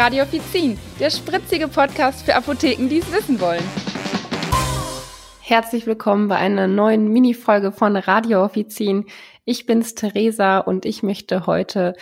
[0.00, 3.62] Radio Offizin, der spritzige Podcast für Apotheken, die es wissen wollen.
[5.42, 9.04] Herzlich willkommen bei einer neuen Mini-Folge von Radio Offizin.
[9.44, 11.92] Ich bin's Theresa und ich möchte heute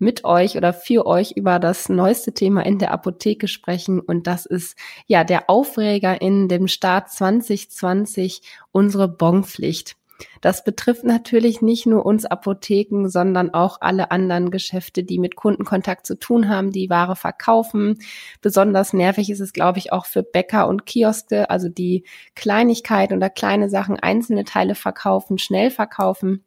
[0.00, 4.46] mit euch oder für euch über das neueste Thema in der Apotheke sprechen und das
[4.46, 4.76] ist
[5.06, 8.42] ja der Aufreger in dem Start 2020,
[8.72, 9.94] unsere Bonpflicht.
[10.40, 16.06] Das betrifft natürlich nicht nur uns Apotheken, sondern auch alle anderen Geschäfte, die mit Kundenkontakt
[16.06, 17.98] zu tun haben, die Ware verkaufen.
[18.40, 22.04] Besonders nervig ist es, glaube ich, auch für Bäcker und Kioske, also die
[22.34, 26.44] Kleinigkeiten oder kleine Sachen, einzelne Teile verkaufen, schnell verkaufen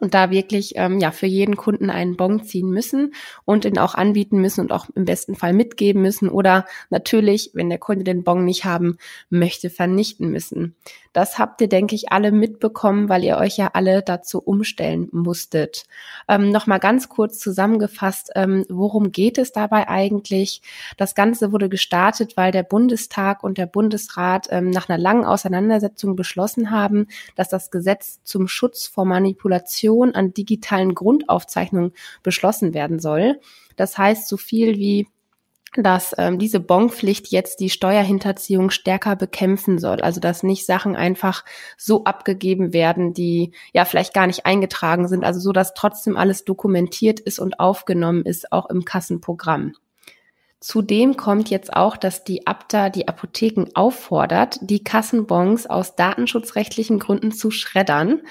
[0.00, 3.94] und da wirklich ähm, ja für jeden Kunden einen Bon ziehen müssen und ihn auch
[3.94, 8.24] anbieten müssen und auch im besten Fall mitgeben müssen oder natürlich, wenn der Kunde den
[8.24, 8.98] Bon nicht haben
[9.30, 10.74] möchte, vernichten müssen.
[11.12, 15.84] Das habt ihr, denke ich, alle mitbekommen, weil ihr euch ja alle dazu umstellen musstet.
[16.28, 20.62] Ähm, Nochmal ganz kurz zusammengefasst, ähm, worum geht es dabei eigentlich?
[20.96, 26.14] Das Ganze wurde gestartet, weil der Bundestag und der Bundesrat ähm, nach einer langen Auseinandersetzung
[26.14, 33.40] beschlossen haben, dass das Gesetz zum Schutz vor Manipulation an digitalen Grundaufzeichnungen beschlossen werden soll.
[33.76, 35.06] Das heißt so viel wie
[35.76, 40.00] dass ähm, diese Bonpflicht jetzt die Steuerhinterziehung stärker bekämpfen soll.
[40.00, 41.44] Also dass nicht Sachen einfach
[41.76, 45.24] so abgegeben werden, die ja vielleicht gar nicht eingetragen sind.
[45.24, 49.74] Also so, dass trotzdem alles dokumentiert ist und aufgenommen ist, auch im Kassenprogramm.
[50.60, 57.30] Zudem kommt jetzt auch, dass die Abda die Apotheken auffordert, die Kassenbons aus datenschutzrechtlichen Gründen
[57.30, 58.22] zu schreddern.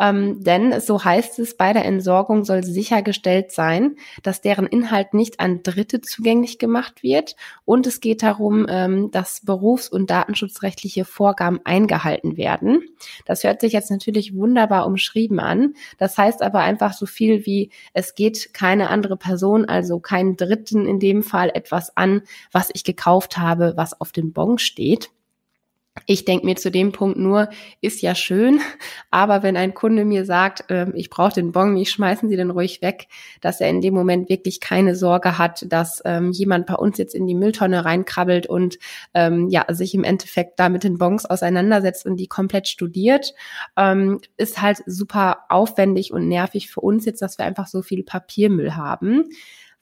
[0.00, 5.38] Ähm, denn so heißt es, bei der Entsorgung soll sichergestellt sein, dass deren Inhalt nicht
[5.38, 7.36] an Dritte zugänglich gemacht wird.
[7.64, 12.82] Und es geht darum, ähm, dass berufs- und datenschutzrechtliche Vorgaben eingehalten werden.
[13.26, 15.74] Das hört sich jetzt natürlich wunderbar umschrieben an.
[15.98, 20.88] Das heißt aber einfach so viel wie, es geht keine andere Person, also keinen Dritten
[20.88, 25.10] in dem Fall etwas etwas an, was ich gekauft habe, was auf dem Bon steht.
[26.04, 27.48] Ich denke mir zu dem Punkt nur,
[27.80, 28.60] ist ja schön,
[29.10, 32.50] aber wenn ein Kunde mir sagt, äh, ich brauche den Bon nicht, schmeißen Sie den
[32.50, 33.08] ruhig weg,
[33.40, 37.14] dass er in dem Moment wirklich keine Sorge hat, dass ähm, jemand bei uns jetzt
[37.14, 38.78] in die Mülltonne reinkrabbelt und
[39.14, 43.32] ähm, ja sich im Endeffekt da mit den Bons auseinandersetzt und die komplett studiert,
[43.78, 48.02] ähm, ist halt super aufwendig und nervig für uns jetzt, dass wir einfach so viel
[48.02, 49.30] Papiermüll haben.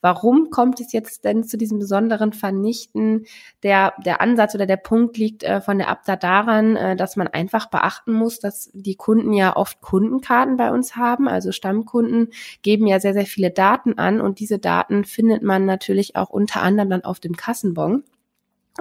[0.05, 3.25] Warum kommt es jetzt denn zu diesem besonderen Vernichten?
[3.63, 7.27] Der, der Ansatz oder der Punkt liegt äh, von der Abda daran, äh, dass man
[7.27, 11.27] einfach beachten muss, dass die Kunden ja oft Kundenkarten bei uns haben.
[11.27, 12.27] Also Stammkunden
[12.61, 16.61] geben ja sehr, sehr viele Daten an und diese Daten findet man natürlich auch unter
[16.61, 18.03] anderem dann auf dem Kassenbon.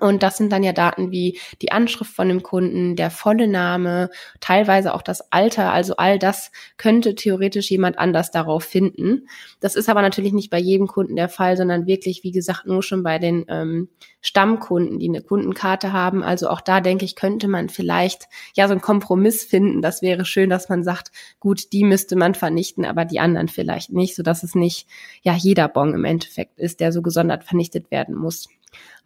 [0.00, 4.10] Und das sind dann ja Daten wie die Anschrift von dem Kunden, der volle Name,
[4.40, 5.72] teilweise auch das Alter.
[5.72, 9.28] Also all das könnte theoretisch jemand anders darauf finden.
[9.60, 12.82] Das ist aber natürlich nicht bei jedem Kunden der Fall, sondern wirklich, wie gesagt, nur
[12.82, 13.88] schon bei den ähm,
[14.20, 16.24] Stammkunden, die eine Kundenkarte haben.
[16.24, 18.24] Also auch da denke ich, könnte man vielleicht
[18.54, 19.80] ja so einen Kompromiss finden.
[19.80, 23.92] Das wäre schön, dass man sagt, gut, die müsste man vernichten, aber die anderen vielleicht
[23.92, 24.88] nicht, so dass es nicht
[25.22, 28.48] ja jeder Bon im Endeffekt ist, der so gesondert vernichtet werden muss.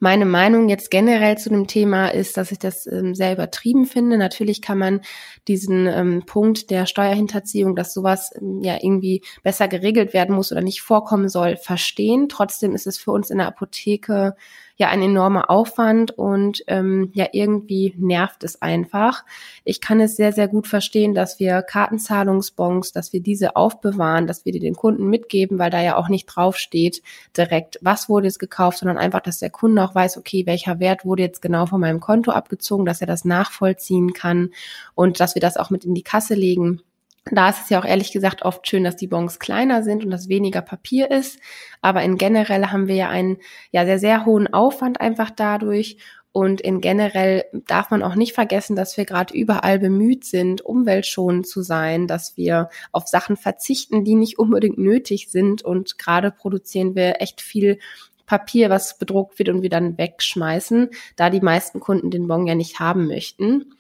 [0.01, 4.17] Meine Meinung jetzt generell zu dem Thema ist, dass ich das ähm, sehr übertrieben finde.
[4.17, 5.01] Natürlich kann man
[5.49, 10.61] diesen ähm, Punkt der Steuerhinterziehung, dass sowas ähm, ja irgendwie besser geregelt werden muss oder
[10.61, 12.29] nicht vorkommen soll, verstehen.
[12.29, 14.37] Trotzdem ist es für uns in der Apotheke
[14.79, 19.25] ja ein enormer Aufwand und ähm, ja irgendwie nervt es einfach.
[19.65, 24.45] Ich kann es sehr, sehr gut verstehen, dass wir Kartenzahlungsbons, dass wir diese aufbewahren, dass
[24.45, 27.03] wir die den Kunden mitgeben, weil da ja auch nicht draufsteht
[27.37, 31.05] direkt, was wurde jetzt gekauft, sondern einfach, dass der Kunde auch weiß, okay, welcher Wert
[31.05, 34.51] wurde jetzt genau von meinem Konto abgezogen, dass er das nachvollziehen kann
[34.95, 36.83] und dass wir das auch mit in die Kasse legen.
[37.31, 40.11] Da ist es ja auch ehrlich gesagt oft schön, dass die Bons kleiner sind und
[40.11, 41.39] dass weniger Papier ist.
[41.81, 43.39] Aber in generell haben wir ja einen
[43.71, 45.99] ja sehr, sehr hohen Aufwand einfach dadurch.
[46.33, 51.47] Und in generell darf man auch nicht vergessen, dass wir gerade überall bemüht sind, umweltschonend
[51.47, 55.63] zu sein, dass wir auf Sachen verzichten, die nicht unbedingt nötig sind.
[55.63, 57.79] Und gerade produzieren wir echt viel
[58.27, 62.55] Papier, was bedruckt wird und wir dann wegschmeißen, da die meisten Kunden den Bon ja
[62.55, 63.75] nicht haben möchten.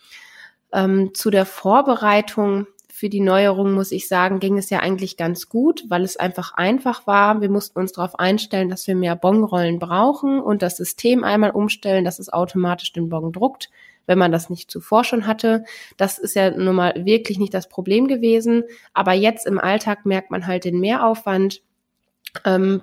[0.72, 2.66] Ähm, zu der Vorbereitung
[2.98, 6.54] für die Neuerung, muss ich sagen, ging es ja eigentlich ganz gut, weil es einfach
[6.54, 7.40] einfach war.
[7.40, 12.04] Wir mussten uns darauf einstellen, dass wir mehr Bonrollen brauchen und das System einmal umstellen,
[12.04, 13.70] dass es automatisch den Bon druckt,
[14.06, 15.62] wenn man das nicht zuvor schon hatte.
[15.96, 18.64] Das ist ja nun mal wirklich nicht das Problem gewesen.
[18.94, 21.62] Aber jetzt im Alltag merkt man halt den Mehraufwand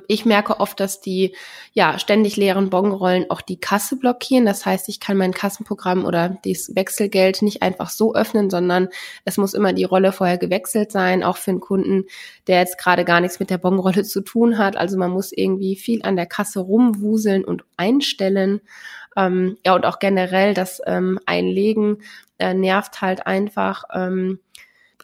[0.07, 1.35] ich merke oft, dass die
[1.73, 4.45] ja ständig leeren Bonrollen auch die Kasse blockieren.
[4.45, 8.89] Das heißt, ich kann mein Kassenprogramm oder das Wechselgeld nicht einfach so öffnen, sondern
[9.23, 12.05] es muss immer die Rolle vorher gewechselt sein, auch für einen Kunden,
[12.47, 14.77] der jetzt gerade gar nichts mit der Bonrolle zu tun hat.
[14.77, 18.61] Also man muss irgendwie viel an der Kasse rumwuseln und einstellen.
[19.17, 21.99] Ähm, ja, und auch generell das ähm, Einlegen
[22.37, 23.85] äh, nervt halt einfach.
[23.93, 24.39] Ähm,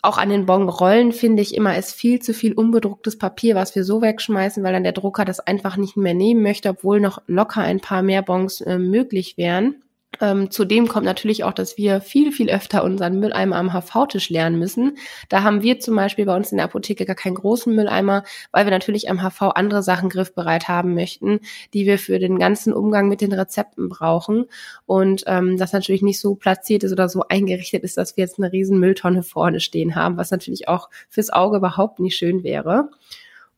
[0.02, 3.84] auch an den Bonrollen finde ich immer, ist viel zu viel unbedrucktes Papier, was wir
[3.84, 7.62] so wegschmeißen, weil dann der Drucker das einfach nicht mehr nehmen möchte, obwohl noch locker
[7.62, 9.76] ein paar mehr Bons äh, möglich wären.
[10.22, 14.60] Ähm, zudem kommt natürlich auch, dass wir viel, viel öfter unseren Mülleimer am HV-Tisch lernen
[14.60, 14.98] müssen.
[15.30, 18.66] Da haben wir zum Beispiel bei uns in der Apotheke gar keinen großen Mülleimer, weil
[18.66, 21.40] wir natürlich am HV andere Sachen griffbereit haben möchten,
[21.74, 24.46] die wir für den ganzen Umgang mit den Rezepten brauchen.
[24.86, 28.38] Und ähm, das natürlich nicht so platziert ist oder so eingerichtet ist, dass wir jetzt
[28.38, 32.90] eine riesen Mülltonne vorne stehen haben, was natürlich auch fürs Auge überhaupt nicht schön wäre.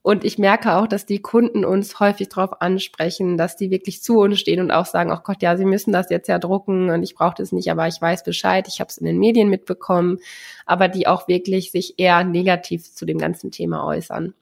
[0.04, 4.20] Und ich merke auch, dass die Kunden uns häufig darauf ansprechen, dass die wirklich zu
[4.20, 7.04] uns stehen und auch sagen, ach Gott, ja, sie müssen das jetzt ja drucken und
[7.04, 10.20] ich brauche das nicht, aber ich weiß Bescheid, ich habe es in den Medien mitbekommen,
[10.66, 14.34] aber die auch wirklich sich eher negativ zu dem ganzen Thema äußern.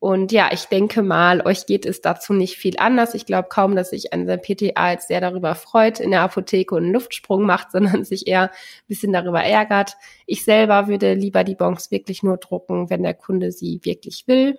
[0.00, 3.14] Und ja, ich denke mal, euch geht es dazu nicht viel anders.
[3.14, 6.92] Ich glaube kaum, dass sich ein PTA jetzt sehr darüber freut, in der Apotheke einen
[6.92, 9.94] Luftsprung macht, sondern sich eher ein bisschen darüber ärgert.
[10.26, 14.58] Ich selber würde lieber die Bons wirklich nur drucken, wenn der Kunde sie wirklich will.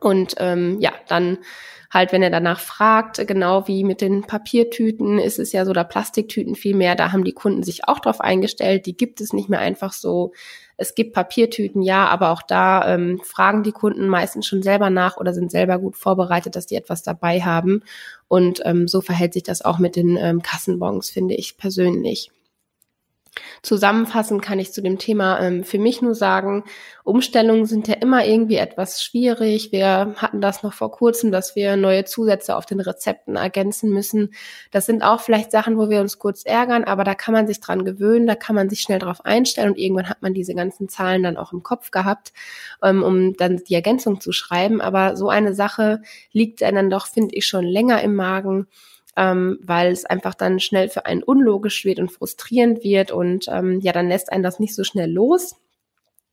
[0.00, 1.38] Und ähm, ja, dann
[1.94, 5.84] halt, wenn er danach fragt, genau wie mit den Papiertüten, ist es ja so, oder
[5.84, 9.48] Plastiktüten viel mehr, da haben die Kunden sich auch drauf eingestellt, die gibt es nicht
[9.48, 10.32] mehr einfach so.
[10.76, 15.16] Es gibt Papiertüten, ja, aber auch da ähm, fragen die Kunden meistens schon selber nach
[15.16, 17.84] oder sind selber gut vorbereitet, dass die etwas dabei haben.
[18.26, 22.32] Und ähm, so verhält sich das auch mit den ähm, Kassenbons, finde ich persönlich.
[23.62, 26.64] Zusammenfassend kann ich zu dem Thema ähm, für mich nur sagen,
[27.02, 29.72] Umstellungen sind ja immer irgendwie etwas schwierig.
[29.72, 34.34] Wir hatten das noch vor kurzem, dass wir neue Zusätze auf den Rezepten ergänzen müssen.
[34.70, 37.60] Das sind auch vielleicht Sachen, wo wir uns kurz ärgern, aber da kann man sich
[37.60, 40.88] dran gewöhnen, da kann man sich schnell drauf einstellen und irgendwann hat man diese ganzen
[40.88, 42.32] Zahlen dann auch im Kopf gehabt,
[42.82, 44.80] ähm, um dann die Ergänzung zu schreiben.
[44.80, 46.02] Aber so eine Sache
[46.32, 48.66] liegt dann doch, finde ich, schon länger im Magen
[49.16, 53.80] ähm, weil es einfach dann schnell für einen unlogisch wird und frustrierend wird und ähm,
[53.80, 55.56] ja, dann lässt einen das nicht so schnell los.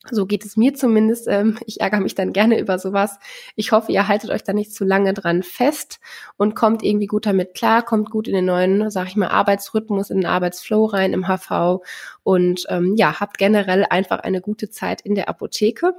[0.09, 1.27] So geht es mir zumindest.
[1.27, 3.19] Ähm, ich ärgere mich dann gerne über sowas.
[3.55, 5.99] Ich hoffe, ihr haltet euch da nicht zu lange dran fest
[6.37, 10.09] und kommt irgendwie gut damit klar, kommt gut in den neuen, sag ich mal, Arbeitsrhythmus,
[10.09, 11.83] in den Arbeitsflow rein im HV
[12.23, 15.93] und ähm, ja, habt generell einfach eine gute Zeit in der Apotheke.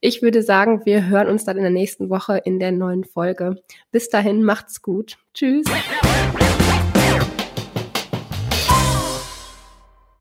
[0.00, 3.62] Ich würde sagen, wir hören uns dann in der nächsten Woche in der neuen Folge.
[3.92, 5.18] Bis dahin, macht's gut.
[5.34, 5.66] Tschüss.